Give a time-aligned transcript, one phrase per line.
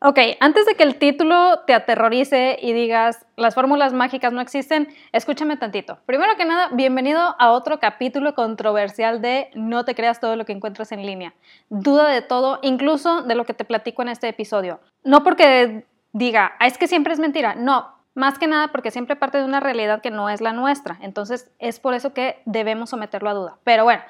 [0.00, 4.86] Ok, antes de que el título te aterrorice y digas las fórmulas mágicas no existen,
[5.10, 5.98] escúchame tantito.
[6.06, 10.52] Primero que nada, bienvenido a otro capítulo controversial de No te creas todo lo que
[10.52, 11.34] encuentras en línea.
[11.68, 14.78] Duda de todo, incluso de lo que te platico en este episodio.
[15.02, 17.92] No porque diga, ah, es que siempre es mentira, no.
[18.14, 20.98] Más que nada porque siempre parte de una realidad que no es la nuestra.
[21.02, 23.58] Entonces es por eso que debemos someterlo a duda.
[23.64, 24.02] Pero bueno,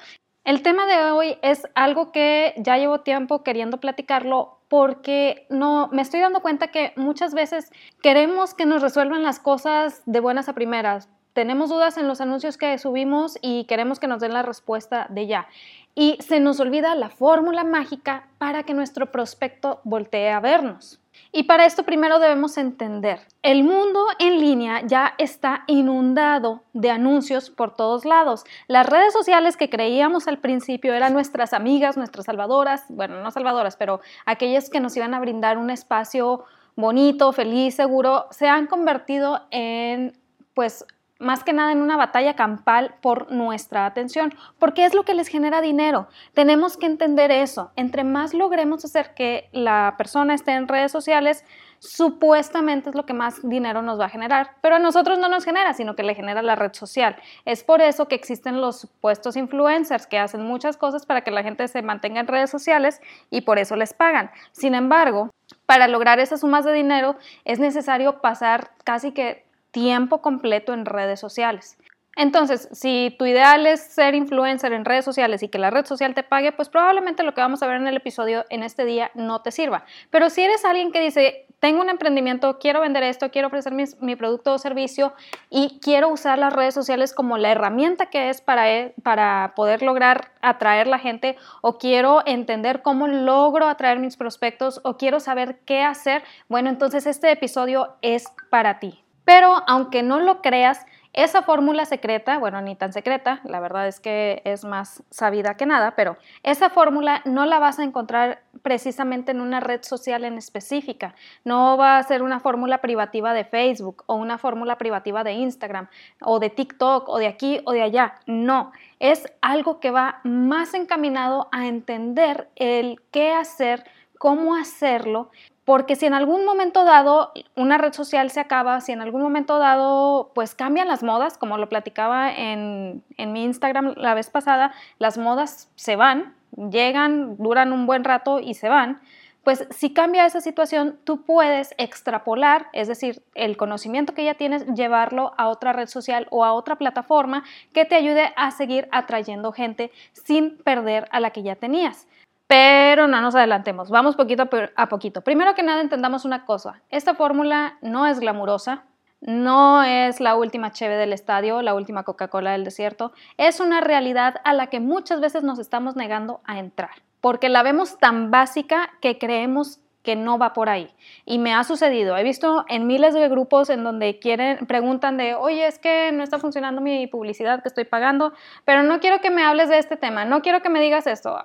[0.49, 6.01] el tema de hoy es algo que ya llevo tiempo queriendo platicarlo porque no me
[6.01, 7.71] estoy dando cuenta que muchas veces
[8.01, 11.07] queremos que nos resuelvan las cosas de buenas a primeras.
[11.33, 15.27] Tenemos dudas en los anuncios que subimos y queremos que nos den la respuesta de
[15.27, 15.47] ya.
[15.93, 20.99] Y se nos olvida la fórmula mágica para que nuestro prospecto voltee a vernos.
[21.31, 27.49] Y para esto primero debemos entender, el mundo en línea ya está inundado de anuncios
[27.51, 28.45] por todos lados.
[28.67, 33.77] Las redes sociales que creíamos al principio eran nuestras amigas, nuestras salvadoras, bueno, no salvadoras,
[33.77, 39.41] pero aquellas que nos iban a brindar un espacio bonito, feliz, seguro, se han convertido
[39.51, 40.17] en
[40.53, 40.85] pues
[41.19, 45.27] más que nada en una batalla campal por nuestra atención, porque es lo que les
[45.27, 46.07] genera dinero.
[46.33, 47.71] Tenemos que entender eso.
[47.75, 51.43] Entre más logremos hacer que la persona esté en redes sociales,
[51.79, 55.45] supuestamente es lo que más dinero nos va a generar, pero a nosotros no nos
[55.45, 57.15] genera, sino que le genera la red social.
[57.45, 61.43] Es por eso que existen los supuestos influencers que hacen muchas cosas para que la
[61.43, 64.31] gente se mantenga en redes sociales y por eso les pagan.
[64.51, 65.29] Sin embargo,
[65.65, 71.19] para lograr esas sumas de dinero es necesario pasar casi que tiempo completo en redes
[71.19, 71.77] sociales.
[72.19, 76.13] Entonces, si tu ideal es ser influencer en redes sociales y que la red social
[76.13, 79.09] te pague, pues probablemente lo que vamos a ver en el episodio en este día
[79.13, 79.85] no te sirva.
[80.09, 84.15] Pero si eres alguien que dice, tengo un emprendimiento, quiero vender esto, quiero ofrecer mi,
[84.17, 85.13] producto o servicio
[85.49, 89.81] y quiero usar las redes sociales como la herramienta que es para, e, para poder
[89.81, 95.59] lograr atraer la gente o quiero entender cómo logro atraer mis prospectos o quiero saber
[95.65, 99.05] qué hacer, bueno, entonces este episodio es para ti.
[99.29, 103.99] Pero aunque no lo creas, esa fórmula secreta, bueno, ni tan secreta, la verdad es
[103.99, 109.29] que es más sabida que nada, pero esa fórmula no la vas a encontrar precisamente
[109.29, 111.13] en una red social en específica.
[111.45, 115.89] No va a ser una fórmula privativa de Facebook o una fórmula privativa de Instagram
[116.21, 118.15] o de TikTok o de aquí o de allá.
[118.25, 123.85] No, es algo que va más encaminado a entender el qué hacer,
[124.19, 125.31] cómo hacerlo
[125.69, 129.59] porque si en algún momento dado una red social se acaba, si en algún momento
[129.59, 134.73] dado pues cambian las modas, como lo platicaba en, en mi Instagram la vez pasada,
[134.97, 136.33] las modas se van,
[136.71, 138.99] llegan, duran un buen rato y se van,
[139.43, 144.65] pues si cambia esa situación, tú puedes extrapolar, es decir, el conocimiento que ya tienes,
[144.73, 147.43] llevarlo a otra red social o a otra plataforma
[147.73, 152.07] que te ayude a seguir atrayendo gente sin perder a la que ya tenías.
[152.49, 155.21] Pero no nos adelantemos, vamos poquito a poquito.
[155.21, 158.85] Primero que nada entendamos una cosa, esta fórmula no es glamurosa,
[159.21, 164.37] no es la última cheve del estadio, la última Coca-Cola del desierto, es una realidad
[164.45, 168.89] a la que muchas veces nos estamos negando a entrar, porque la vemos tan básica
[168.99, 170.89] que creemos que no va por ahí.
[171.25, 175.35] Y me ha sucedido, he visto en miles de grupos en donde quieren, preguntan de,
[175.35, 178.33] oye, es que no está funcionando mi publicidad que estoy pagando,
[178.65, 181.37] pero no quiero que me hables de este tema, no quiero que me digas esto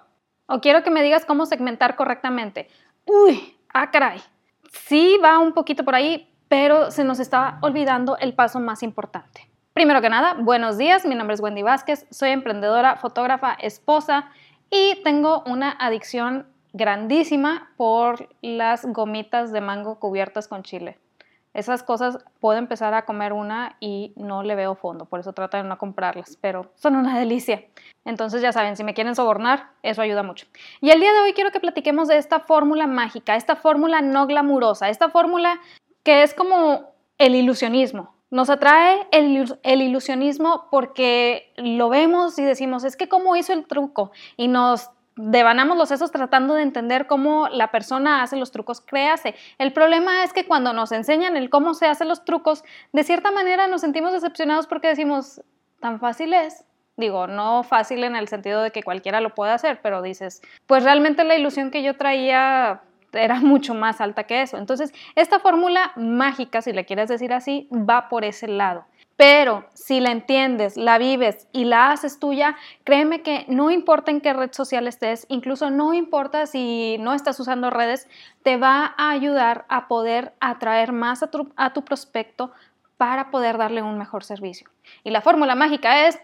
[0.47, 2.69] o quiero que me digas cómo segmentar correctamente.
[3.05, 4.21] Uy, ah, caray.
[4.87, 9.49] Sí va un poquito por ahí, pero se nos está olvidando el paso más importante.
[9.73, 14.31] Primero que nada, buenos días, mi nombre es Wendy Vázquez, soy emprendedora, fotógrafa, esposa
[14.71, 20.99] y tengo una adicción grandísima por las gomitas de mango cubiertas con chile.
[21.55, 25.57] Esas cosas puedo empezar a comer una y no le veo fondo, por eso trato
[25.57, 27.65] de no comprarlas, pero son una delicia.
[28.05, 30.47] Entonces ya saben, si me quieren sobornar, eso ayuda mucho.
[30.81, 34.27] Y el día de hoy quiero que platiquemos de esta fórmula mágica, esta fórmula no
[34.27, 35.61] glamurosa, esta fórmula
[36.03, 38.15] que es como el ilusionismo.
[38.31, 43.65] Nos atrae el, el, ilusionismo porque lo vemos y decimos, es que cómo hizo el
[43.65, 48.81] truco y nos devanamos los sesos tratando de entender cómo la persona hace los trucos
[48.81, 49.35] que.
[49.59, 53.31] El problema es que cuando nos enseñan el cómo se hacen los trucos, de cierta
[53.31, 55.43] manera nos sentimos decepcionados porque decimos,
[55.81, 56.65] tan fácil es.
[56.97, 60.85] Digo, no fácil en el sentido de que cualquiera lo puede hacer, pero dices, pues
[60.85, 62.83] realmente la ilusión que yo traía
[63.13, 64.59] era mucho más alta que eso.
[64.59, 68.87] Entonces, esta fórmula mágica, si le quieres decir así, va por ese lado.
[69.17, 74.21] Pero si la entiendes, la vives y la haces tuya, créeme que no importa en
[74.21, 78.09] qué red social estés, incluso no importa si no estás usando redes,
[78.43, 81.29] te va a ayudar a poder atraer más a
[81.73, 82.53] tu, prospecto
[82.97, 84.69] para poder darle un mejor servicio.
[85.05, 86.21] Y la fórmula mágica es,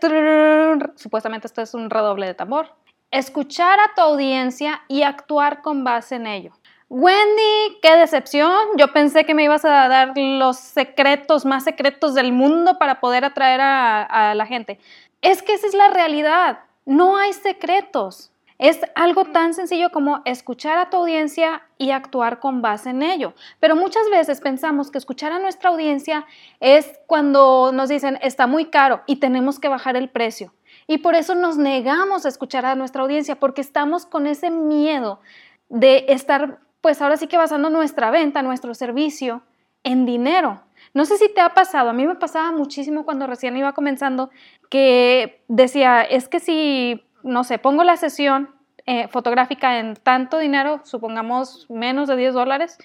[0.96, 2.74] supuestamente esto es un redoble de tambor,
[3.12, 6.59] escuchar a tu audiencia y actuar con base en ello.
[6.92, 8.50] Wendy, qué decepción.
[8.76, 13.24] Yo pensé que me ibas a dar los secretos más secretos del mundo para poder
[13.24, 14.80] atraer a, la gente.
[15.22, 16.64] Es que esa es la realidad.
[16.86, 18.32] No hay secretos.
[18.58, 23.34] Es algo tan sencillo como escuchar a tu audiencia y actuar con base en ello.
[23.60, 26.26] Pero muchas veces pensamos que escuchar a nuestra audiencia
[26.58, 30.52] es cuando nos dicen está muy caro y tenemos que bajar el precio.
[30.88, 35.20] Y por eso nos negamos a escuchar a nuestra audiencia porque estamos con ese miedo
[35.68, 39.42] de estar pues ahora sí que basando nuestra venta, nuestro servicio
[39.82, 40.62] en dinero.
[40.94, 44.30] No sé si te ha pasado, a mí me pasaba muchísimo cuando recién iba comenzando
[44.70, 48.50] que decía, es que si, no sé, pongo la sesión
[48.86, 52.78] eh, fotográfica en tanto dinero, supongamos menos de 10 dólares,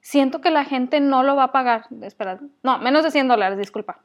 [0.00, 1.86] siento que la gente no lo va a pagar.
[2.02, 4.00] Espera, no, menos de 100 dólares, disculpa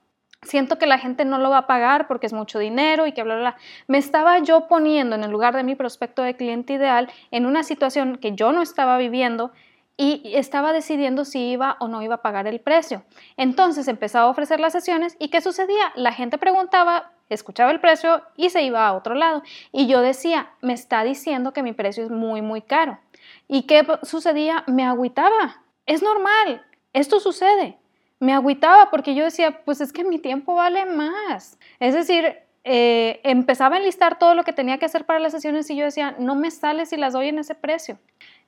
[0.46, 3.24] siento que la gente no lo va a pagar porque es mucho dinero y que
[3.24, 3.58] bla, bla, bla.
[3.88, 7.64] Me estaba yo poniendo en el lugar de mi prospecto de cliente ideal en una
[7.64, 9.52] situación que yo no estaba viviendo
[9.98, 13.04] y estaba decidiendo si iba o no iba a pagar el precio.
[13.38, 15.94] Entonces empezaba a ofrecer las sesiones y ¿qué sucedía?
[15.96, 19.42] La gente preguntaba, escuchaba el precio y se iba a otro lado.
[19.72, 23.00] Y yo decía, me está diciendo que mi precio es muy, muy caro.
[23.48, 24.64] ¿Y qué sucedía?
[24.68, 25.62] Me agüitaba.
[25.86, 27.78] Es normal, esto sucede
[28.20, 31.58] me agüitaba porque yo decía, pues es que mi tiempo vale más.
[31.80, 35.70] Es decir, eh, empezaba a enlistar todo lo que tenía que hacer para las sesiones
[35.70, 38.00] y yo decía, no me sale si las doy en ese precio.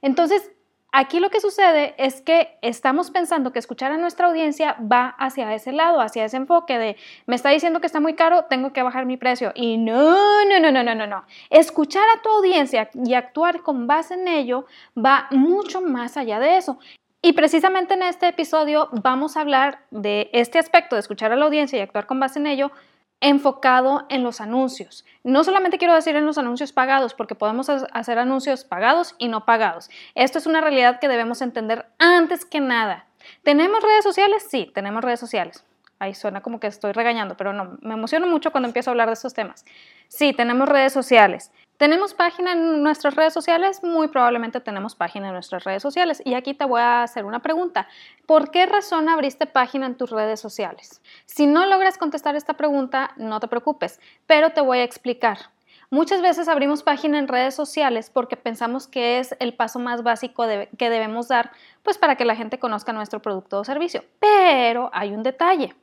[0.02, 0.52] Entonces,
[0.92, 5.54] aquí lo que sucede es que estamos pensando que escuchar a nuestra audiencia va hacia
[5.54, 6.96] ese lado, hacia ese enfoque de,
[7.28, 9.52] me está diciendo que está muy caro, tengo que bajar mi precio.
[9.54, 11.25] Y no, no, no, no, no, no, no.
[11.52, 14.66] Escuchar a tu audiencia y actuar con base en ello
[14.98, 16.80] va mucho más allá de eso.
[17.27, 21.44] Y precisamente en este episodio vamos a hablar de este aspecto de escuchar a la
[21.44, 22.71] audiencia y actuar con base en ello
[23.19, 25.03] enfocado en los anuncios.
[25.25, 29.44] No solamente quiero decir en los anuncios pagados, porque podemos hacer anuncios pagados y no
[29.44, 29.89] pagados.
[30.15, 33.07] Esto es una realidad que debemos entender antes que nada.
[33.44, 34.47] ¿Tenemos redes sociales?
[34.50, 35.65] Sí, tenemos redes sociales.
[36.00, 39.09] Ahí suena como que estoy regañando, pero no, me emociono mucho cuando empiezo a hablar
[39.09, 39.65] de estos temas.
[40.07, 41.51] Sí, tenemos redes sociales.
[41.77, 43.83] ¿Tenemos página en nuestras redes sociales?
[43.83, 46.24] Muy probablemente tenemos página en nuestras redes sociales.
[46.25, 47.88] Y aquí te voy a hacer una pregunta.
[48.25, 51.03] ¿Por qué razón abriste página en tus redes sociales?
[51.25, 55.51] Si no logras contestar esta pregunta, no te preocupes, pero te voy a explicar.
[55.91, 60.45] Muchas veces abrimos página en redes sociales porque pensamos que es el paso más básico
[60.77, 61.51] que debemos dar
[61.83, 64.03] pues para que la gente conozca nuestro producto o servicio.
[64.19, 65.75] Pero hay un detalle.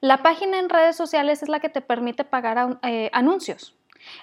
[0.00, 3.74] La página en redes sociales es la que te permite pagar eh, anuncios.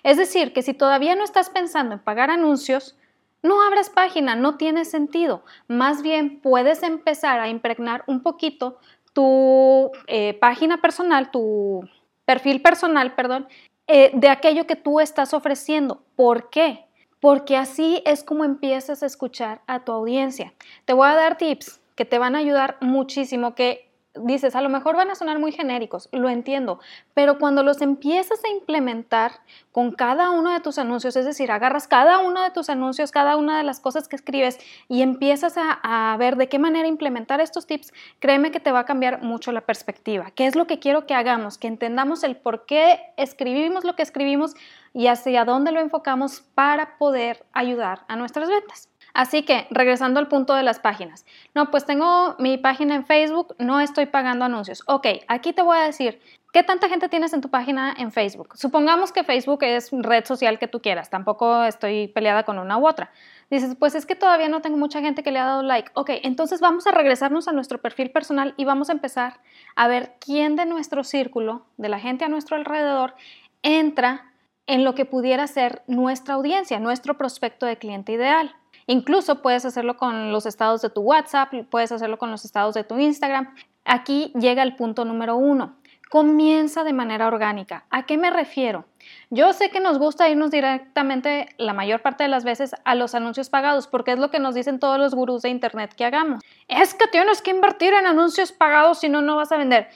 [0.04, 2.96] Es decir, que si todavía no estás pensando en pagar anuncios,
[3.44, 5.44] no abras página, no tiene sentido.
[5.68, 8.80] Más bien puedes empezar a impregnar un poquito
[9.14, 11.88] tu eh, página personal, tu
[12.26, 13.48] perfil personal, perdón,
[13.88, 16.04] eh, de aquello que tú estás ofreciendo.
[16.16, 16.86] ¿Por qué?
[17.20, 20.54] Porque así es como empiezas a escuchar a tu audiencia.
[20.86, 23.87] Te voy a dar tips que te van a ayudar muchísimo, que
[24.24, 26.80] dices, a lo mejor van a sonar muy genéricos, lo entiendo,
[27.14, 29.32] pero cuando los empiezas a implementar
[29.72, 33.38] con cada uno de tus anuncios, es decir, agarras cada uno de tus anuncios, cada
[33.38, 37.68] una de las cosas que escribes y empiezas a, ver de qué manera implementar estos
[37.68, 40.32] tips, créeme que te va a cambiar mucho la perspectiva.
[40.32, 41.58] ¿Qué es lo que quiero que hagamos?
[41.58, 44.56] Que entendamos el por qué escribimos lo que escribimos
[44.94, 48.90] y hacia dónde lo enfocamos para poder ayudar a nuestras ventas.
[49.18, 51.26] Así que, regresando al punto de las páginas.
[51.56, 54.84] No, pues tengo mi página en Facebook, no estoy pagando anuncios.
[54.86, 56.22] Ok, aquí te voy a decir,
[56.54, 58.56] ¿qué tanta gente tienes en tu página en Facebook?
[58.56, 62.88] Supongamos que Facebook es red social que tú quieras, tampoco estoy peleada con una u
[62.88, 63.10] otra.
[63.50, 65.90] Dices, pues es que todavía no tengo mucha gente que le ha dado like.
[65.96, 69.40] Ok, entonces vamos a regresarnos a nuestro perfil personal y vamos a empezar
[69.76, 73.16] a ver quién de nuestro círculo, de la gente a nuestro alrededor,
[73.64, 74.32] entra
[74.68, 78.56] en lo que pudiera ser nuestra audiencia, nuestro prospecto de cliente ideal.
[78.88, 82.86] Incluso puedes hacerlo con los estados de tu WhatsApp, puedes hacerlo con los estados de
[82.86, 83.54] tu Instagram.
[83.84, 85.76] Aquí llega el punto número uno.
[86.10, 87.86] Comienza de manera orgánica.
[87.90, 88.86] ¿A qué me refiero?
[89.30, 93.14] Yo sé que nos gusta irnos directamente la mayor parte de las veces a los
[93.14, 96.42] anuncios pagados porque es lo que nos dicen todos los gurús de Internet que hagamos.
[96.70, 99.90] Es que tienes que invertir en anuncios pagados si no, no vas a vender.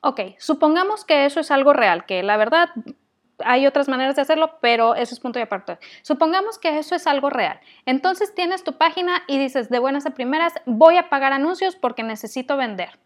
[0.00, 2.70] Ok, supongamos que eso es algo real, que la verdad
[3.44, 5.78] hay otras maneras de hacerlo, pero eso es punto y aparte.
[6.02, 7.60] Supongamos que eso es algo real.
[7.86, 12.02] Entonces tienes tu página y dices, de buenas a primeras, voy a pagar anuncios porque
[12.02, 12.98] necesito vender.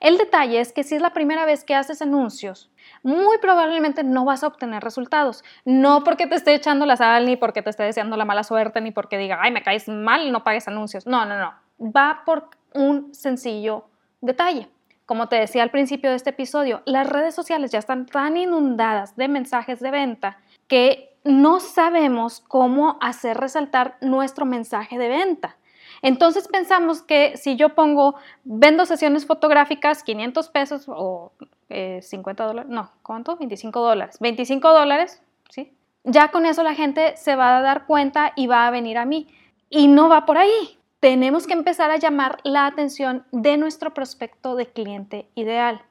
[0.00, 2.70] El detalle es que si es la primera vez que haces anuncios,
[3.02, 5.44] muy probablemente no vas a obtener resultados.
[5.64, 8.80] No porque te esté echando la sal, ni porque te esté deseando la mala suerte,
[8.80, 11.06] ni porque diga, ay, me caes mal no pagues anuncios.
[11.06, 11.52] No, no, no.
[11.80, 13.84] Va por un sencillo
[14.20, 14.68] detalle.
[15.10, 19.16] Como te decía al principio de este episodio, las redes sociales ya están tan inundadas
[19.16, 20.38] de mensajes de venta
[20.68, 25.56] que no sabemos cómo hacer resaltar nuestro mensaje de venta.
[26.00, 28.14] Entonces pensamos que si yo pongo,
[28.44, 31.32] vendo sesiones fotográficas, 500 pesos o
[31.68, 33.36] 50 eh, dólares, no, ¿cuánto?
[33.36, 34.16] 25 dólares.
[34.20, 35.74] 25 dólares, ¿sí?
[36.04, 39.06] Ya con eso la gente se va a dar cuenta y va a venir a
[39.06, 39.26] mí.
[39.70, 40.79] Y no va por ahí.
[41.00, 45.82] Tenemos que empezar a llamar la atención de nuestro prospecto de cliente ideal.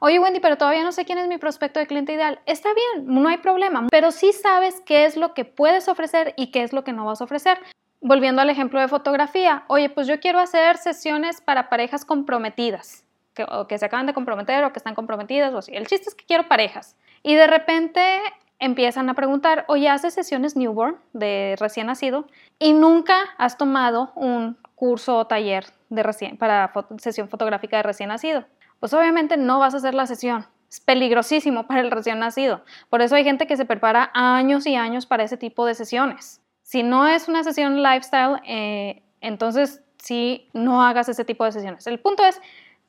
[0.00, 2.40] Oye Wendy, pero todavía no sé quién es mi prospecto de cliente ideal.
[2.44, 6.50] Está bien, no hay problema, pero sí sabes qué es lo que puedes ofrecer y
[6.50, 7.58] qué es lo que no vas a ofrecer.
[8.02, 13.44] Volviendo al ejemplo de fotografía, oye, pues yo quiero hacer sesiones para parejas comprometidas, que,
[13.44, 15.72] o que se acaban de comprometer o que están comprometidas o así.
[15.74, 16.96] El chiste es que quiero parejas.
[17.22, 18.20] Y de repente
[18.60, 22.26] empiezan a preguntar, oye, ¿haces sesiones newborn de recién nacido?
[22.58, 28.08] Y nunca has tomado un curso o taller de recién, para sesión fotográfica de recién
[28.08, 28.44] nacido.
[28.78, 30.46] Pues obviamente no vas a hacer la sesión.
[30.70, 32.62] Es peligrosísimo para el recién nacido.
[32.88, 36.40] Por eso hay gente que se prepara años y años para ese tipo de sesiones.
[36.62, 41.86] Si no es una sesión lifestyle, eh, entonces sí, no hagas ese tipo de sesiones.
[41.86, 42.40] El punto es,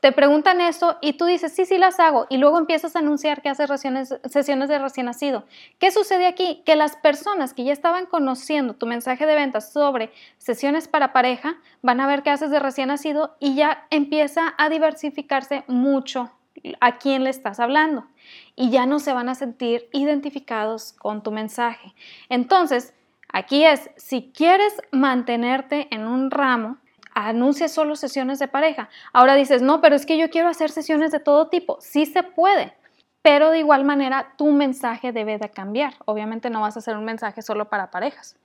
[0.02, 3.44] te preguntan eso y tú dices, sí, sí las hago, y luego empiezas a anunciar
[3.44, 3.70] que haces
[4.26, 5.46] sesiones de recién nacido.
[5.78, 6.64] ¿Qué sucede aquí?
[6.66, 11.56] Que las personas que ya estaban conociendo tu mensaje de ventas sobre sesiones para pareja
[11.84, 16.32] van a ver que haces de recién nacido y ya empieza a diversificarse mucho
[16.80, 18.08] a quién le estás hablando
[18.56, 21.94] y ya no se van a sentir identificados con tu mensaje.
[22.28, 22.96] Entonces,
[23.32, 26.78] aquí es, si quieres mantenerte en un ramo,
[27.14, 28.90] anuncia solo sesiones de pareja.
[29.14, 31.78] Ahora dices, no, pero es que yo quiero hacer sesiones de todo tipo.
[31.82, 32.74] Sí se puede,
[33.22, 35.96] pero de igual manera tu mensaje debe de cambiar.
[36.06, 38.36] Obviamente no vas a hacer un mensaje solo para parejas.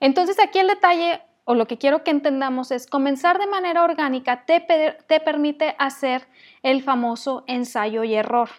[0.00, 4.44] Entonces aquí el detalle o lo que quiero que entendamos es comenzar de manera orgánica
[4.44, 6.28] te, te permite hacer
[6.62, 8.50] el famoso ensayo y error.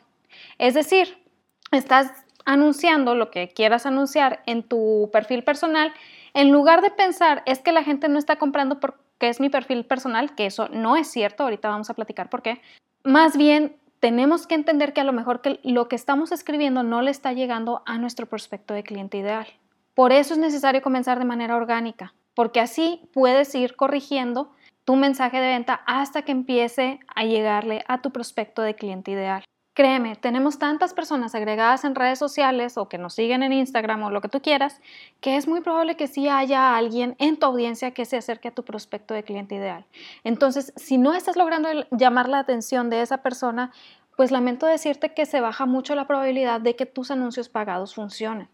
[0.57, 1.23] Es decir,
[1.71, 2.11] estás
[2.45, 5.93] anunciando lo que quieras anunciar en tu perfil personal,
[6.33, 9.49] en lugar de pensar es que la gente no está comprando por que es mi
[9.49, 12.59] perfil personal, que eso no es cierto, ahorita vamos a platicar por qué.
[13.03, 17.03] Más bien, tenemos que entender que a lo mejor que lo que estamos escribiendo no
[17.03, 19.45] le está llegando a nuestro prospecto de cliente ideal.
[19.93, 24.51] Por eso es necesario comenzar de manera orgánica, porque así puedes ir corrigiendo
[24.85, 29.43] tu mensaje de venta hasta que empiece a llegarle a tu prospecto de cliente ideal.
[29.81, 34.11] Créeme, tenemos tantas personas agregadas en redes sociales o que nos siguen en Instagram o
[34.11, 34.79] lo que tú quieras,
[35.21, 38.51] que es muy probable que sí haya alguien en tu audiencia que se acerque a
[38.53, 39.87] tu prospecto de cliente ideal.
[40.23, 43.71] Entonces, si no estás logrando llamar la atención de esa persona,
[44.15, 48.49] pues lamento decirte que se baja mucho la probabilidad de que tus anuncios pagados funcionen.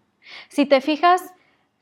[0.47, 1.33] Si te fijas,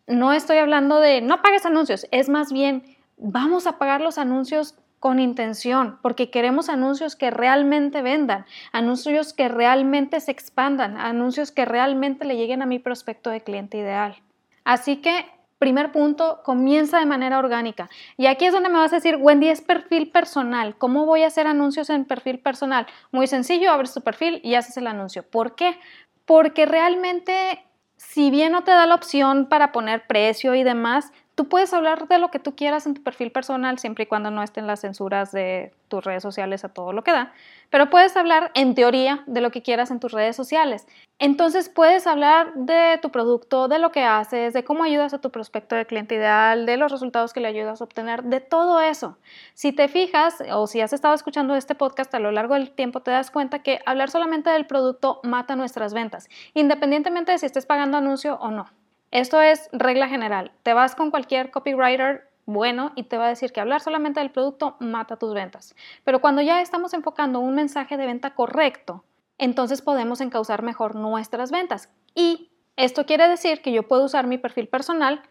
[0.07, 4.73] no estoy hablando de no pagues anuncios, es más bien vamos a pagar los anuncios
[5.05, 11.63] con intención, porque queremos anuncios que realmente vendan, anuncios que realmente se expandan, anuncios que
[11.63, 14.15] realmente le lleguen a mi prospecto de cliente ideal.
[14.63, 15.27] Así que,
[15.59, 17.87] primer punto, comienza de manera orgánica.
[18.17, 20.75] Y aquí es donde me vas a decir, Wendy, es perfil personal.
[20.75, 22.87] ¿Cómo voy a hacer anuncios en perfil personal?
[23.11, 25.21] Muy sencillo, abres tu perfil y haces el anuncio.
[25.21, 25.77] ¿Por qué?
[26.25, 27.63] Porque realmente
[27.97, 32.07] si bien no te da la opción para poner precio y demás, Tú puedes hablar
[32.07, 34.79] de lo que tú quieras en tu perfil personal siempre y cuando no estén las
[34.79, 37.33] censuras de tus redes sociales a todo lo que da,
[37.69, 40.87] pero puedes hablar en teoría de lo que quieras en tus redes sociales.
[41.19, 45.29] Entonces puedes hablar de tu producto, de lo que haces, de cómo ayudas a tu
[45.29, 49.17] prospecto de cliente ideal, de los resultados que le ayudas a obtener, de todo eso.
[49.55, 53.01] Si te fijas o si has estado escuchando este podcast a lo largo del tiempo,
[53.01, 57.65] te das cuenta que hablar solamente del producto mata nuestras ventas, independientemente de si estés
[57.65, 58.67] pagando anuncio o no.
[59.15, 60.51] Esto es regla general.
[60.61, 64.29] Te vas con cualquier copywriter bueno y te va a decir que hablar solamente del
[64.29, 65.73] producto mata tus ventas.
[66.03, 69.05] Pero cuando ya estamos enfocando un mensaje de venta correcto,
[69.37, 71.89] entonces podemos encauzar mejor nuestras ventas.
[72.13, 75.21] Y esto quiere decir que yo puedo usar mi perfil personal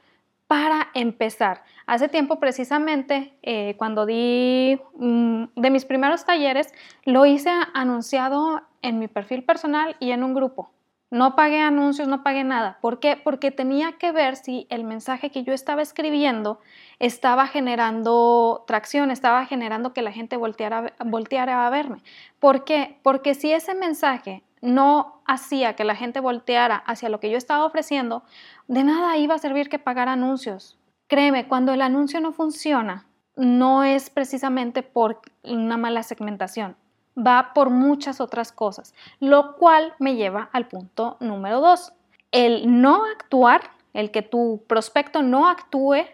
[0.47, 1.63] para empezar.
[1.85, 6.73] Hace tiempo precisamente, eh, cuando di mm, de mis primeros talleres,
[7.05, 10.74] lo hice anunciado en mi perfil personal y en un grupo.
[11.15, 12.79] No pagué anuncios, no pagué nada.
[12.81, 13.17] ¿Por qué?
[13.17, 16.59] Porque tenía que ver si el mensaje que yo estaba escribiendo
[16.99, 22.03] estaba generando tracción, estaba generando que la gente volteara, volteara a verme.
[22.41, 22.99] ¿Por qué?
[23.05, 27.65] Porque si ese mensaje no hacía que la gente volteara hacia lo que yo estaba
[27.65, 28.25] ofreciendo,
[28.67, 30.81] de nada iba a servir que pagar anuncios.
[31.07, 33.07] Créeme, cuando el anuncio no funciona,
[33.37, 36.75] no es precisamente por una mala segmentación,
[37.17, 41.93] va por muchas otras cosas, lo cual me lleva al punto número dos.
[42.33, 46.05] El no actuar, el que tu prospecto no actúe,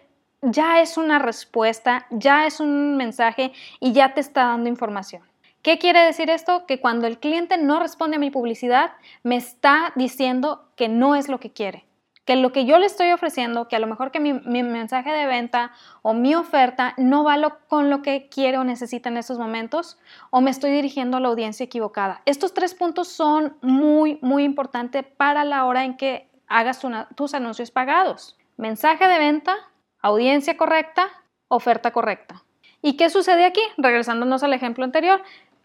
[0.41, 5.23] ya es una respuesta, ya es un mensaje y ya te está dando información.
[5.61, 6.65] ¿Qué quiere decir esto?
[6.65, 11.29] Que cuando el cliente no responde a mi publicidad, me está diciendo que no es
[11.29, 11.85] lo que quiere,
[12.31, 15.27] que lo que yo le estoy ofreciendo, que a lo mejor que mi, mensaje de
[15.27, 19.99] venta o mi oferta no va con lo que quiere o necesita en estos momentos,
[20.29, 22.21] o me estoy dirigiendo a la audiencia equivocada.
[22.25, 26.79] Estos tres puntos son muy, muy importantes para la hora en que hagas
[27.17, 28.37] tus anuncios pagados.
[28.55, 29.53] Mensaje de venta,
[30.01, 31.09] audiencia correcta,
[31.49, 32.45] oferta correcta.
[32.81, 33.61] ¿Y qué sucede aquí?
[33.75, 35.21] Regresándonos al ejemplo anterior,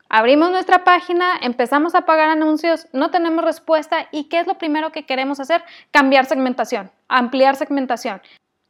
[0.08, 4.92] Abrimos nuestra página, empezamos a pagar anuncios, no tenemos respuesta y ¿qué es lo primero
[4.92, 5.64] que queremos hacer?
[5.90, 8.20] Cambiar segmentación, ampliar segmentación.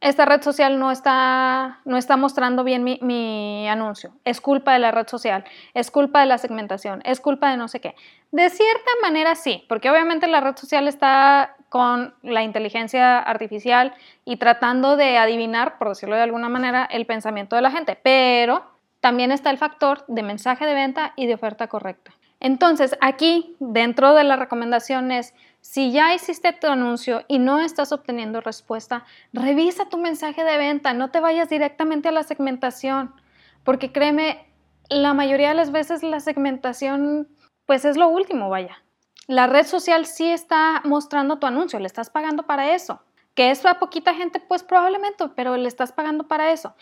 [0.01, 4.13] Esta red social no está, no está mostrando bien mi, anuncio.
[4.25, 7.67] Es culpa de la red social, es culpa de la segmentación, es culpa de no
[7.67, 7.95] sé qué.
[8.31, 14.37] De cierta manera sí, porque obviamente la red social está con la inteligencia artificial y
[14.37, 17.99] tratando de adivinar, por decirlo de alguna manera, el pensamiento de la gente.
[18.01, 18.76] Pero
[19.07, 22.11] también está el factor de mensaje de venta y de oferta correcta.
[22.41, 27.93] Entonces, aquí dentro de la recomendación es, si ya hiciste tu anuncio y no estás
[27.93, 33.15] obteniendo respuesta, revisa tu mensaje de venta, no te vayas directamente a la segmentación,
[33.63, 34.45] porque créeme,
[34.89, 37.29] la mayoría de las veces la segmentación
[37.65, 38.83] pues es lo último, vaya.
[39.29, 43.01] La red social sí está mostrando tu anuncio, le estás pagando para eso.
[43.37, 46.75] Que es a poquita gente, pues probablemente, pero le estás pagando para eso.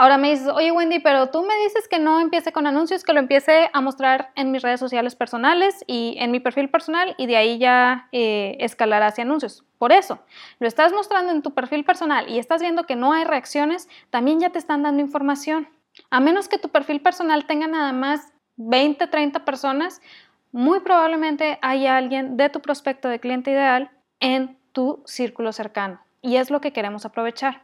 [0.00, 3.12] Ahora me dices, oye Wendy, pero tú me dices que no empiece con anuncios, que
[3.12, 7.26] lo empiece a mostrar en mis redes sociales personales y en mi perfil personal y
[7.26, 9.64] de ahí ya eh, escalará hacia anuncios.
[9.76, 10.20] Por eso,
[10.60, 14.38] lo estás mostrando en tu perfil personal y estás viendo que no hay reacciones, también
[14.38, 15.68] ya te están dando información.
[16.10, 20.00] A menos que tu perfil personal tenga nada más 20, 30 personas,
[20.52, 23.90] muy probablemente haya alguien de tu prospecto de cliente ideal
[24.20, 26.00] en tu círculo cercano.
[26.22, 27.62] Y es lo que queremos aprovechar.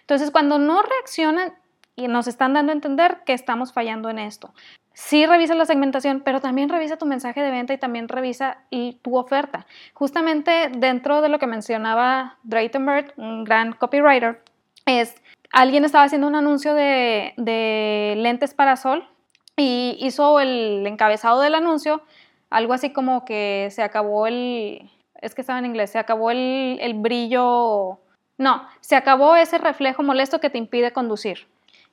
[0.00, 1.54] Entonces, cuando no reaccionan,
[1.96, 4.52] y nos están dando a entender que estamos fallando en esto.
[4.92, 8.58] Sí revisa la segmentación, pero también revisa tu mensaje de venta y también revisa
[9.02, 9.66] tu oferta.
[9.94, 14.42] Justamente dentro de lo que mencionaba Drayton Bird, un gran copywriter,
[14.86, 15.22] es
[15.52, 19.08] alguien estaba haciendo un anuncio de, lentes para sol
[19.56, 22.02] y hizo el encabezado del anuncio,
[22.50, 26.94] algo así como que se acabó el, es que estaba en inglés, se acabó el
[26.94, 27.98] brillo,
[28.38, 31.46] no, se acabó ese reflejo molesto que te impide conducir.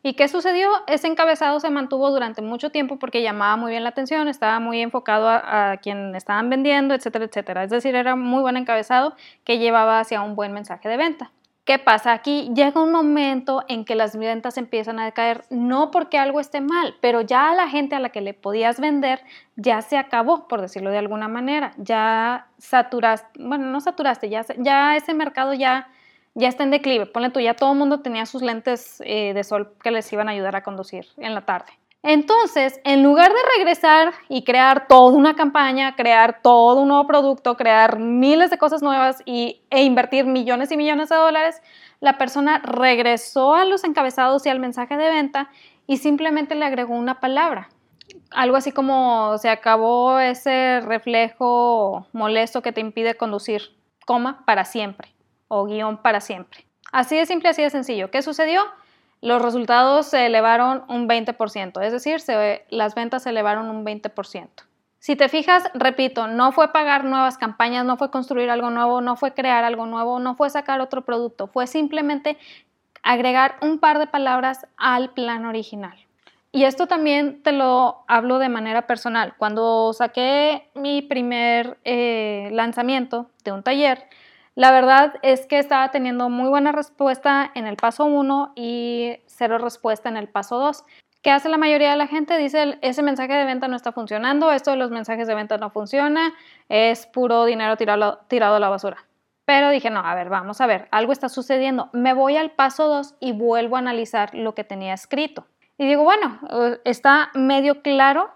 [0.06, 0.70] ¿Y qué sucedió?
[0.88, 4.82] Ese encabezado se mantuvo durante mucho tiempo porque llamaba muy bien la atención, estaba muy
[4.82, 7.64] enfocado a, quien estaban vendiendo, etcétera, etcétera.
[7.64, 11.32] Es decir, era muy buen encabezado que llevaba hacia un buen mensaje de venta.
[11.64, 12.12] ¿Qué pasa?
[12.12, 16.60] Aquí llega un momento en que las ventas empiezan a decaer, no porque algo esté
[16.60, 19.22] mal, pero ya a la gente a la que le podías vender
[19.56, 21.72] ya se acabó, por decirlo de alguna manera.
[21.78, 25.88] Ya saturaste, bueno, no saturaste, ya ese mercado ya
[26.36, 27.06] ya está en declive.
[27.06, 30.28] Ponle tú, ya todo el mundo tenía sus lentes eh, de sol que les iban
[30.30, 31.72] a ayudar a conducir en la tarde.
[32.06, 37.56] Entonces, en lugar de regresar y crear toda una campaña, crear todo un nuevo producto,
[37.56, 41.62] crear miles de cosas nuevas y, e invertir millones y millones de dólares,
[42.02, 45.50] la persona regresó a los encabezados y al mensaje de venta
[45.88, 47.70] y simplemente le agregó una palabra.
[48.32, 55.13] Algo así como se acabó ese reflejo molesto que te impide conducir, coma, para siempre
[55.54, 56.66] o guion para siempre.
[56.92, 58.10] Así de simple, así de sencillo.
[58.12, 58.64] ¿Qué sucedió?
[59.22, 62.22] Los resultados se elevaron un 20%, es decir,
[62.70, 64.48] las ventas se elevaron un 20%.
[65.00, 69.16] Si te fijas, repito, no fue pagar nuevas campañas, no fue construir algo nuevo, no
[69.16, 72.38] fue crear algo nuevo, no fue sacar otro producto, fue simplemente
[73.02, 75.98] agregar un par de palabras al plan original.
[76.52, 79.34] Y esto también te lo hablo de manera personal.
[79.38, 84.08] Cuando saqué mi primer eh, lanzamiento de un taller,
[84.56, 89.58] la verdad es que estaba teniendo muy buena respuesta en el paso 1 y cero
[89.58, 90.84] respuesta en el paso 2.
[91.24, 92.38] ¿Qué hace la mayoría de la gente?
[92.38, 95.70] Dice, ese mensaje de venta no está funcionando, esto de los mensajes de venta no
[95.70, 96.34] funciona,
[96.70, 99.06] es puro dinero tirado, tirado a la basura.
[99.46, 101.90] Pero dije, no, a ver, vamos a ver, algo está sucediendo.
[101.92, 105.48] Me voy al paso 2 y vuelvo a analizar lo que tenía escrito.
[105.78, 108.30] Y digo, bueno, eh, está medio claro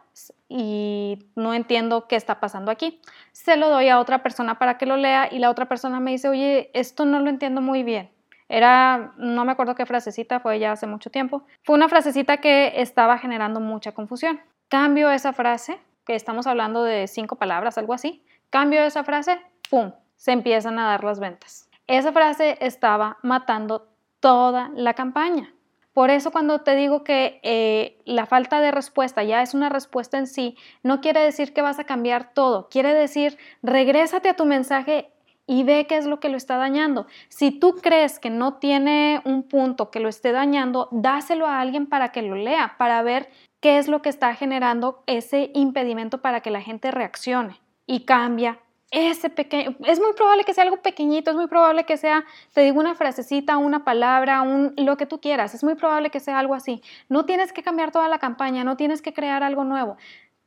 [0.49, 3.01] y no entiendo qué está pasando aquí.
[3.31, 6.11] Se lo doy a otra persona para que lo lea y la otra persona me
[6.11, 8.09] dice, oye, esto no lo entiendo muy bien.
[8.49, 11.43] Era, no me acuerdo qué frasecita, fue ya hace mucho tiempo.
[11.63, 14.39] Fue una frasecita que estaba generando mucha confusión.
[14.69, 18.23] Cambio esa frase, que estamos hablando de cinco palabras, algo así.
[18.49, 19.91] Cambio esa frase, ¡pum!
[20.15, 21.69] Se empiezan a dar las ventas.
[21.87, 25.53] Esa frase estaba matando toda la campaña.
[25.97, 30.19] Por eso cuando te digo que eh, la falta de respuesta ya es una respuesta
[30.19, 34.45] en sí, no quiere decir que vas a cambiar todo, quiere decir regrésate a tu
[34.45, 35.09] mensaje
[35.47, 37.07] y ve qué es lo que lo está dañando.
[37.29, 41.87] Si tú crees que no tiene un punto que lo esté dañando, dáselo a alguien
[41.87, 46.41] para que lo lea, para ver qué es lo que está generando ese impedimento para
[46.41, 48.59] que la gente reaccione y cambia
[48.91, 52.61] ese pequeño, es muy probable que sea algo pequeñito, es muy probable que sea, te
[52.61, 56.39] digo una frasecita, una palabra, un, lo que tú quieras, es muy probable que sea
[56.39, 56.81] algo así.
[57.09, 59.97] No tienes que cambiar toda la campaña, no tienes que crear algo nuevo.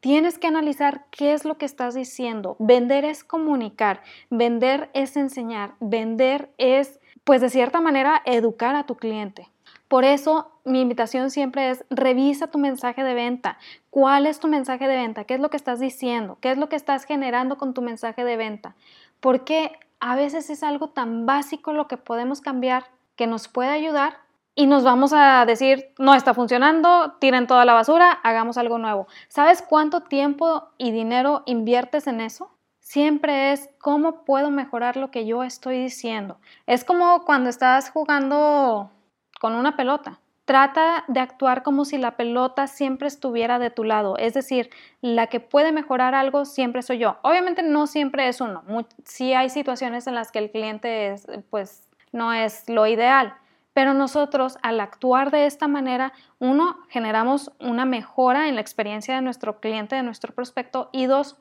[0.01, 2.57] Tienes que analizar qué es lo que estás diciendo.
[2.59, 4.01] Vender es comunicar,
[4.31, 9.51] vender es enseñar, vender es, pues de cierta manera, educar a tu cliente.
[9.91, 13.59] Por eso mi invitación siempre es revisa tu mensaje de venta.
[13.91, 15.25] ¿Cuál es tu mensaje de venta?
[15.25, 16.39] ¿Qué es lo que estás diciendo?
[16.41, 18.77] ¿Qué es lo que estás generando con tu mensaje de venta?
[19.19, 22.85] Porque a veces es algo tan básico lo que podemos cambiar
[23.17, 24.19] que nos puede ayudar
[24.55, 29.09] y nos vamos a decir, no está funcionando, tiren toda la basura, hagamos algo nuevo.
[29.27, 32.53] ¿Sabes cuánto tiempo y dinero inviertes en eso?
[32.79, 36.39] Siempre es cómo puedo mejorar lo que yo estoy diciendo.
[36.69, 38.93] Es como cuando estás jugando
[39.41, 40.21] con una pelota.
[40.45, 44.69] Trata de actuar como si la pelota siempre estuviera de tu lado, es decir,
[45.01, 47.19] la que puede mejorar algo siempre soy yo.
[47.23, 48.63] Obviamente no siempre es uno,
[49.05, 51.15] sí hay situaciones en las que el cliente
[51.51, 53.35] pues no es lo ideal,
[53.73, 59.23] pero nosotros al actuar de esta manera, uno, generamos una mejora en la experiencia de
[59.23, 61.39] nuestro cliente, de nuestro prospecto y dos,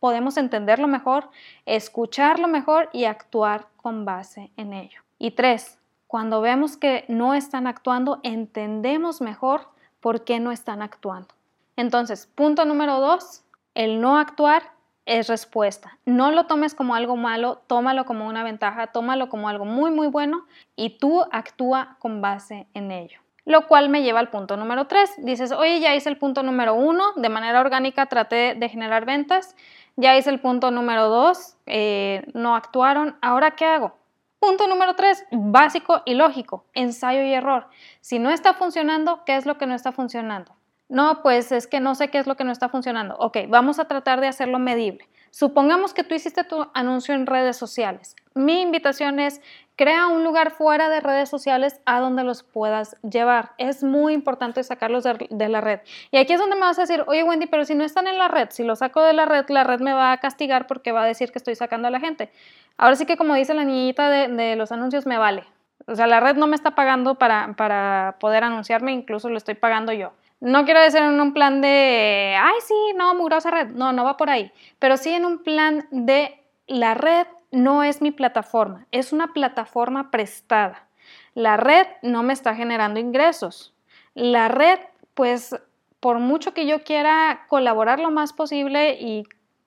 [0.00, 1.30] podemos entenderlo mejor,
[1.66, 5.02] escucharlo mejor y actuar con base en ello.
[5.18, 5.79] Y tres,
[6.10, 9.68] cuando vemos que no están actuando, entendemos mejor
[10.00, 11.28] por qué no están actuando.
[11.76, 13.44] Entonces, punto número dos,
[13.76, 14.72] el no actuar
[15.06, 15.98] es respuesta.
[16.06, 20.08] No lo tomes como algo malo, tómalo como una ventaja, tómalo como algo muy, muy
[20.08, 23.20] bueno y tú actúa con base en ello.
[23.44, 25.12] Lo cual me lleva al punto número tres.
[25.18, 29.54] Dices, oye, ya hice el punto número uno, de manera orgánica traté de generar ventas,
[29.94, 33.99] ya hice el punto número dos, eh, no actuaron, ahora ¿qué hago?
[34.40, 37.66] Punto número tres, básico y lógico, ensayo y error.
[38.00, 40.56] Si no está funcionando, ¿qué es lo que no está funcionando?
[40.88, 43.16] No, pues es que no sé qué es lo que no está funcionando.
[43.18, 45.06] Ok, vamos a tratar de hacerlo medible.
[45.30, 48.16] Supongamos que tú hiciste tu anuncio en redes sociales.
[48.34, 49.40] Mi invitación es,
[49.76, 53.52] crea un lugar fuera de redes sociales a donde los puedas llevar.
[53.56, 55.80] Es muy importante sacarlos de, de, la red.
[56.10, 58.18] Y aquí es donde me vas a decir, oye Wendy, pero si no están en
[58.18, 60.92] la red, si los saco de la red, la red me va a castigar porque
[60.92, 62.30] va a decir que estoy sacando a la gente.
[62.76, 65.44] Ahora sí que como dice la niñita de, los anuncios, me vale.
[65.86, 69.54] O sea, la red no me está pagando para, para poder anunciarme, incluso lo estoy
[69.54, 70.12] pagando yo.
[70.40, 73.68] No quiero decir en un plan de, ay, sí, no, mugrosa red.
[73.68, 74.50] No, no va por ahí.
[74.78, 80.10] Pero sí en un plan de la red no es mi plataforma, es una plataforma
[80.10, 80.86] prestada.
[81.34, 83.74] La red no me está generando ingresos.
[84.14, 84.78] La red,
[85.14, 85.54] pues,
[85.98, 89.24] por mucho que yo quiera colaborar lo más posible y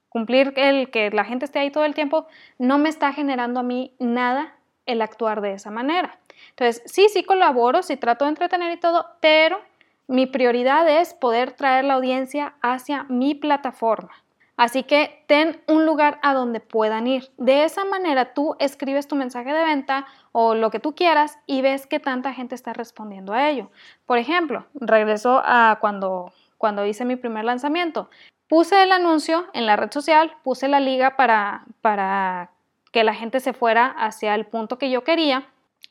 [0.10, 3.64] cumplir el que la gente esté ahí todo el tiempo, no me está generando a
[3.64, 4.56] mí nada
[4.86, 6.20] el actuar de esa manera.
[6.50, 9.60] Entonces, sí, sí colaboro, sí trato de entretener y todo, pero
[10.08, 14.12] mi prioridad es poder traer la audiencia hacia mi plataforma.
[14.56, 17.32] Así que ten un lugar a donde puedan ir.
[17.38, 21.62] De esa manera tú escribes tu mensaje de venta o lo que tú quieras y
[21.62, 23.72] ves que tanta gente está respondiendo a ello.
[24.06, 28.10] Por ejemplo, regreso a cuando, cuando hice mi primer lanzamiento.
[28.48, 32.52] Puse el anuncio en la red social, puse la liga para, para
[32.92, 35.48] que la gente se fuera hacia el punto que yo quería.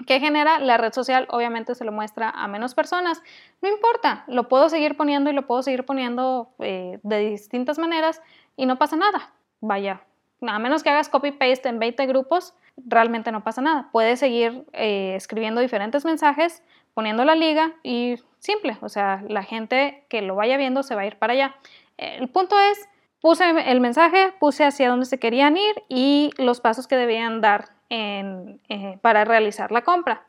[0.07, 0.59] ¿Qué genera?
[0.59, 3.23] La red social obviamente se lo muestra a menos personas.
[3.61, 8.23] No importa, lo puedo seguir poniendo y lo puedo seguir poniendo eh, de distintas maneras
[8.57, 9.33] y no pasa nada.
[9.61, 10.03] Vaya,
[10.41, 13.89] a menos que hagas copy-paste en 20 grupos, realmente no pasa nada.
[13.93, 16.63] Puedes seguir eh, escribiendo diferentes mensajes,
[16.95, 21.03] poniendo la liga y simple, o sea, la gente que lo vaya viendo se va
[21.03, 21.55] a ir para allá.
[21.97, 22.89] El punto es,
[23.21, 27.69] puse el mensaje, puse hacia dónde se querían ir y los pasos que debían dar
[27.95, 30.25] eh, para realizar la compra.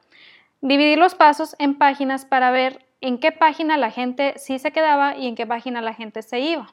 [0.60, 5.16] Dividí los pasos en páginas para ver en qué página la gente sí se quedaba
[5.16, 6.68] y en qué página la gente se iba.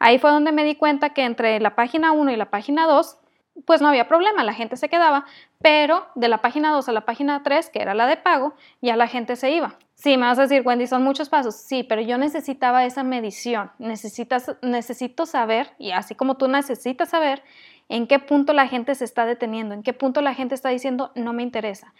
[0.00, 3.18] Ahí fue donde me di cuenta que entre la página 1 y la página 2
[3.66, 5.26] pues no había problema, la gente se quedaba,
[5.62, 8.96] pero de la página 2 a la página 3, que era la de pago, ya
[8.96, 9.78] la gente se iba.
[9.94, 11.54] Sí, me vas a decir, Wendy, son muchos pasos.
[11.54, 13.70] Sí, pero yo necesitaba esa medición.
[13.78, 17.44] Necesitas, necesito saber, y así como tú necesitas saber,
[17.88, 21.12] en qué punto la gente se está deteniendo, en qué punto la gente está diciendo,
[21.14, 21.92] no me interesa.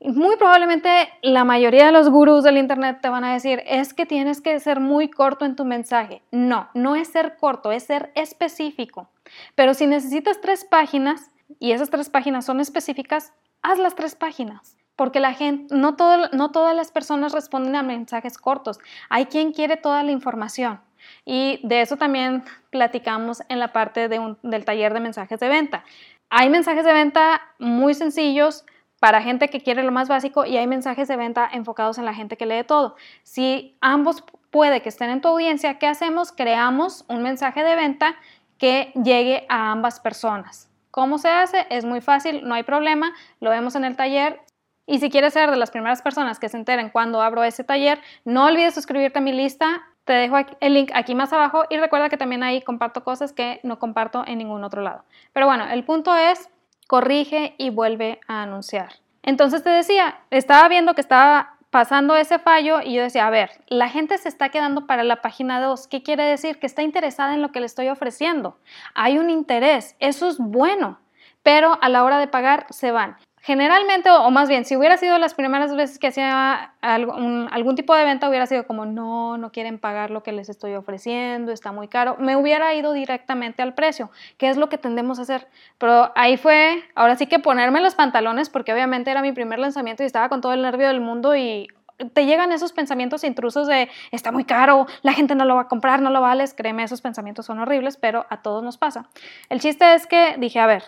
[0.00, 0.90] Muy probablemente
[1.22, 4.58] la mayoría de los gurús del Internet te van a decir, es que tienes que
[4.60, 6.22] ser muy corto en tu mensaje.
[6.30, 9.08] No, no es ser corto, es ser específico.
[9.54, 14.76] Pero si necesitas tres páginas y esas tres páginas son específicas, haz las tres páginas.
[14.96, 15.96] Porque la gente, no,
[16.32, 18.78] no todas las personas responden a mensajes cortos.
[19.08, 20.80] Hay quien quiere toda la información.
[21.24, 25.84] Y de eso también platicamos en la parte del taller de mensajes de venta.
[26.30, 28.64] Hay mensajes de venta muy sencillos,
[28.98, 32.14] para gente que quiere lo más básico y hay mensajes de venta enfocados en la
[32.14, 32.96] gente que lee todo.
[33.22, 36.32] Si ambos puede que estén en tu audiencia, ¿qué hacemos?
[36.32, 38.16] Creamos un mensaje de venta
[38.58, 40.70] que llegue a ambas personas.
[40.90, 41.66] ¿Cómo se hace?
[41.68, 44.40] Es muy fácil, no hay problema, lo vemos en el taller.
[44.86, 48.00] Y si quieres ser de las primeras personas que se enteren cuando abro ese taller,
[48.24, 49.82] no olvides suscribirte a mi lista.
[50.06, 53.58] Te dejo el link aquí más abajo y recuerda que también ahí comparto cosas que
[53.64, 55.04] no comparto en ningún otro lado.
[55.32, 56.48] Pero bueno, el punto es,
[56.86, 58.94] corrige y vuelve a anunciar.
[59.24, 63.50] Entonces te decía, estaba viendo que estaba pasando ese fallo y yo decía, a ver,
[63.66, 65.88] la gente se está quedando para la página 2.
[65.88, 66.60] ¿Qué quiere decir?
[66.60, 68.56] Que está interesada en lo que le estoy ofreciendo.
[68.94, 71.00] Hay un interés, eso es bueno,
[71.42, 73.16] pero a la hora de pagar se van.
[73.46, 77.94] Generalmente, o más bien, si hubiera sido las primeras veces que hacía algún, algún tipo
[77.94, 81.70] de venta, hubiera sido como, no, no quieren pagar lo que les estoy ofreciendo, está
[81.70, 82.16] muy caro.
[82.18, 85.46] Me hubiera ido directamente al precio, que es lo que tendemos a hacer.
[85.78, 90.02] Pero ahí fue, ahora sí que ponerme los pantalones, porque obviamente era mi primer lanzamiento
[90.02, 91.68] y estaba con todo el nervio del mundo y
[92.14, 95.68] te llegan esos pensamientos intrusos de está muy caro, la gente no lo va a
[95.68, 99.08] comprar, no lo vales, créeme, esos pensamientos son horribles, pero a todos nos pasa.
[99.50, 100.82] El chiste es que dije, a ver,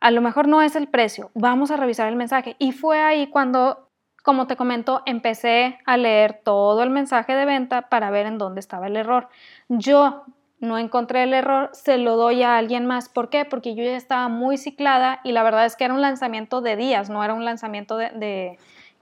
[0.00, 2.56] a lo mejor no es el precio, vamos a revisar el mensaje.
[2.58, 3.90] Y fue ahí cuando,
[4.22, 8.60] como te comento, empecé a leer todo el mensaje de venta para ver en dónde
[8.60, 9.28] estaba el error.
[9.68, 10.24] Yo
[10.60, 13.08] no encontré el error, se lo doy a alguien más.
[13.08, 13.44] ¿Por qué?
[13.44, 16.76] Porque yo ya estaba muy ciclada y la verdad es que era un lanzamiento de
[16.76, 18.58] días, no era un lanzamiento de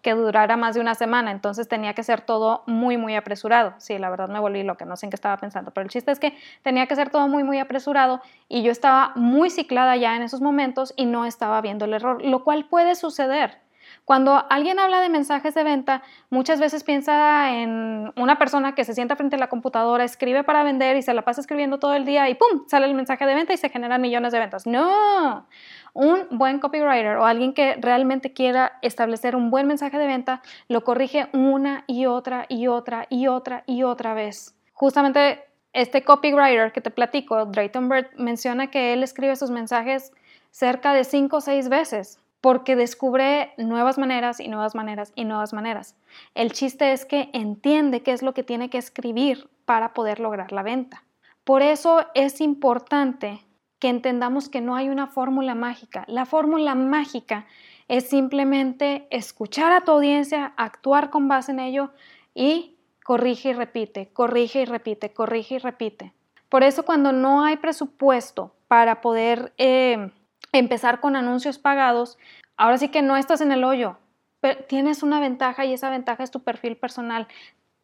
[0.07, 3.75] que durara más de una semana, entonces tenía que ser todo muy, muy apresurado.
[3.79, 5.90] Sí, la verdad me volví lo que no sé en qué estaba pensando, pero el
[5.90, 9.97] chiste es que tenía que ser todo muy, muy apresurado y yo estaba muy ciclada
[9.97, 13.59] ya en esos momentos y no estaba viendo el error, lo cual puede suceder.
[14.05, 18.95] Cuando alguien habla de mensajes de venta, muchas veces piensa en una persona que se
[18.95, 22.05] sienta frente a la computadora, escribe para vender y se la pasa escribiendo todo el
[22.05, 22.69] día y ¡pum!
[22.69, 24.67] sale el mensaje de venta y se generan millones de ventas.
[24.67, 25.47] No,
[25.93, 30.85] un buen copywriter o alguien que realmente quiera establecer un buen mensaje de venta, lo
[30.85, 34.55] corrige una y otra y otra y otra y otra vez.
[34.73, 40.13] Justamente este copywriter que te platico, Drayton Bird, menciona que él escribe sus mensajes
[40.51, 45.53] cerca de cinco o seis veces porque descubre nuevas maneras y nuevas maneras y nuevas
[45.53, 45.96] maneras.
[46.35, 50.53] El chiste es que entiende qué es lo que tiene que escribir para poder lograr
[50.53, 51.05] la venta.
[51.44, 53.40] Por eso es importante
[53.79, 56.05] que entendamos que no hay una fórmula mágica.
[56.09, 57.46] La fórmula mágica
[57.88, 61.92] es simplemente escuchar a tu audiencia, actuar con base en ello
[62.35, 66.12] y corrige y repite, corrige y repite, corrige y repite.
[66.49, 70.11] Por eso cuando no hay presupuesto para poder eh,
[70.59, 72.19] empezar con anuncios pagados,
[72.57, 73.99] ahora sí que no estás en el hoyo,
[74.40, 77.27] pero tienes una ventaja y esa ventaja es tu perfil personal.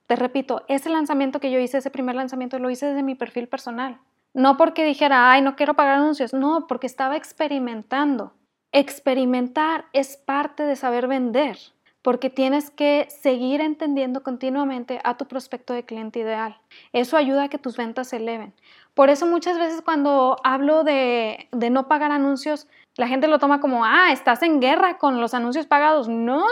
[0.06, 3.48] Te repito, ese lanzamiento que yo hice, ese primer lanzamiento, lo hice desde mi perfil
[3.48, 3.98] personal.
[4.34, 8.34] No porque dijera, ay, no quiero pagar anuncios, no, porque estaba experimentando.
[8.72, 11.58] Experimentar es parte de saber vender,
[12.02, 16.60] porque tienes que seguir entendiendo continuamente a tu prospecto de cliente ideal.
[16.92, 18.52] Eso ayuda a que tus ventas se eleven.
[18.94, 23.60] Por eso muchas veces cuando hablo de, de no pagar anuncios, la gente lo toma
[23.60, 26.08] como, ah, estás en guerra con los anuncios pagados.
[26.08, 26.44] No,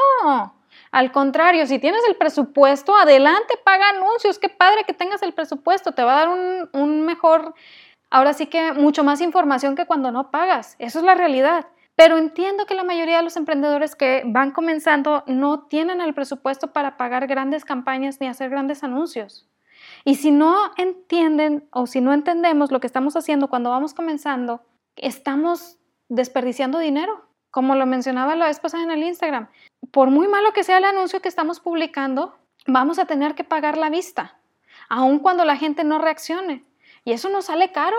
[0.93, 4.39] al contrario, si tienes el presupuesto, adelante, paga anuncios.
[4.39, 5.93] Qué padre que tengas el presupuesto.
[5.93, 7.55] Te va a dar un, mejor,
[8.11, 10.77] ahora sí que mucho más información que cuando no pagas.
[10.79, 11.67] Eso es la realidad.
[12.03, 16.73] Pero entiendo que la mayoría de los emprendedores que van comenzando no tienen el presupuesto
[16.73, 19.47] para pagar grandes campañas ni hacer grandes anuncios.
[20.07, 24.63] Y si no entienden o si no entendemos lo que estamos haciendo cuando vamos comenzando,
[24.97, 25.77] estamos
[26.09, 27.23] desperdiciando dinero.
[27.51, 29.51] Como lo mencionaba la vez pasada en el Instagram,
[29.91, 32.35] por muy malo que sea el anuncio que estamos publicando,
[32.67, 34.39] vamos a tener que pagar la vista,
[34.89, 36.65] aun cuando la gente no reaccione.
[37.05, 37.99] Y eso nos sale caro.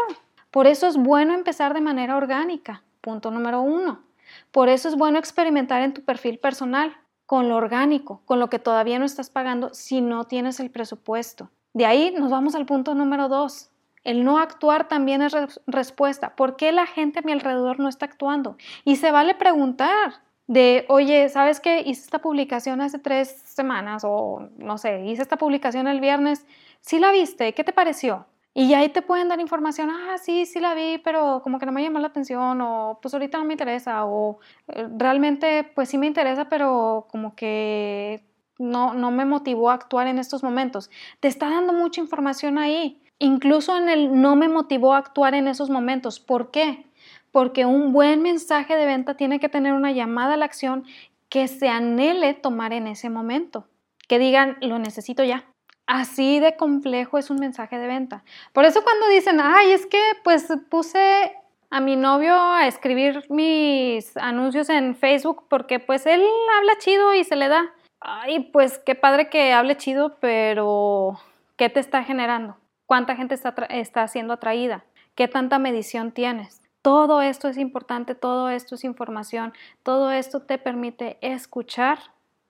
[0.49, 2.81] Por eso es bueno empezar de manera orgánica.
[3.01, 4.03] Punto número uno.
[4.51, 8.59] Por eso es bueno experimentar en tu perfil personal con lo orgánico, con lo que
[8.59, 11.49] todavía no estás pagando si no tienes el presupuesto.
[11.73, 13.69] De ahí nos vamos al punto número dos.
[14.03, 15.33] El no actuar también es
[15.67, 16.35] respuesta.
[16.35, 18.57] ¿Por qué la gente a mi alrededor no está actuando?
[18.83, 21.81] Y se vale preguntar de, oye, ¿sabes qué?
[21.81, 26.45] Hice esta publicación hace tres semanas o no sé, hice esta publicación el viernes.
[26.81, 27.53] ¿Sí la viste?
[27.53, 28.25] ¿Qué te pareció?
[28.53, 31.71] Y ahí te pueden dar información, ah, sí, sí la vi, pero como que no
[31.71, 35.97] me llamó la atención, o pues ahorita no me interesa, o eh, realmente pues sí
[35.97, 38.25] me interesa, pero como que
[38.59, 40.89] no, no me motivó a actuar en estos momentos.
[41.21, 43.01] Te está dando mucha información ahí.
[43.19, 46.19] Incluso en el no me motivó a actuar en esos momentos.
[46.19, 46.85] ¿Por qué?
[47.31, 50.85] Porque un buen mensaje de venta tiene que tener una llamada a la acción
[51.29, 53.67] que se anhele tomar en ese momento.
[54.07, 55.45] Que digan, lo necesito ya.
[55.91, 58.23] Así de complejo es un mensaje de venta.
[58.53, 61.35] Por eso cuando dicen, ay, es que pues puse
[61.69, 66.23] a mi novio a escribir mis anuncios en Facebook porque pues él
[66.57, 67.73] habla chido y se le da.
[67.99, 71.19] Ay, pues qué padre que hable chido, pero
[71.57, 72.55] ¿qué te está generando?
[72.91, 74.83] cuánta gente está, está siendo atraída,
[75.15, 76.61] qué tanta medición tienes.
[76.81, 81.99] Todo esto es importante, todo esto es información, todo esto te permite escuchar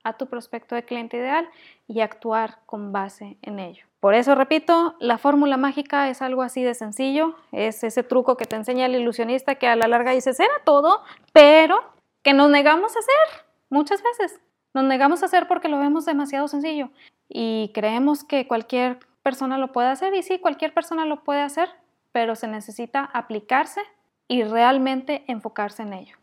[0.04, 1.48] a tu prospecto de cliente ideal
[1.86, 3.86] y actuar con base en ello.
[4.00, 8.46] Por eso, repito, la fórmula mágica es algo así de sencillo, es ese truco que
[8.46, 11.80] te enseña el ilusionista que a la larga dices, era todo, pero
[12.22, 14.40] que nos negamos a hacer muchas veces.
[14.74, 16.90] Nos negamos a hacer porque lo vemos demasiado sencillo
[17.28, 21.68] y creemos que cualquier persona lo puede hacer y sí, cualquier persona lo puede hacer,
[22.10, 23.82] pero se necesita aplicarse
[24.28, 26.16] y realmente enfocarse en ello.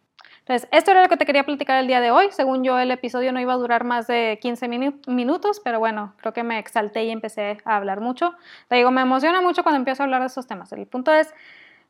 [0.49, 2.29] Entonces, esto era lo que te quería platicar el día de hoy.
[2.31, 6.33] Según yo, el episodio no iba a durar más de 15 minutos, pero bueno, creo
[6.33, 8.33] que me exalté y empecé a hablar mucho.
[8.67, 10.73] Te digo, me emociona mucho cuando empiezo a hablar de estos temas.
[10.73, 11.35] El punto es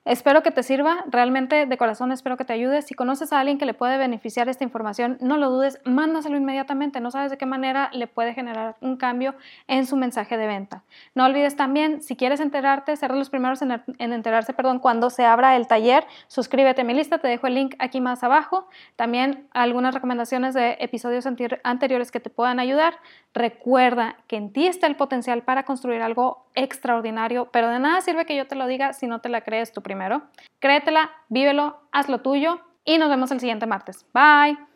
[0.10, 2.82] Espero que te sirva, realmente de corazón espero que te ayude.
[2.82, 7.00] Si conoces a alguien que le puede beneficiar esta información, no lo dudes, mándaselo inmediatamente.
[7.00, 9.36] No sabes de qué manera le puede generar un cambio
[9.67, 10.82] en su mensaje de venta.
[11.13, 15.56] No olvides también, si quieres enterarte, ser los primeros en, enterarse, perdón, cuando se abra
[15.56, 18.67] el taller, suscríbete a mi lista, te dejo el link aquí más abajo.
[18.95, 22.95] También algunas recomendaciones de episodios anteriores que te puedan ayudar.
[23.36, 28.26] Recuerda que en ti está el potencial para construir algo extraordinario, pero de nada sirve
[28.26, 30.24] que yo te lo diga si no te la crees tú primero.
[30.60, 34.06] Créetela, vívelo, haz lo tuyo y nos vemos el siguiente martes.
[34.14, 34.68] Bye.